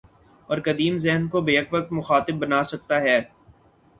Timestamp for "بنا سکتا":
2.39-3.01